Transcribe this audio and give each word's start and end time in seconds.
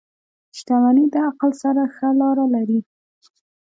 •شتمني 0.57 1.05
د 1.13 1.15
عقل 1.27 1.51
سره 1.63 1.81
ښه 1.95 2.09
لاره 2.19 2.45
لري. 2.55 2.79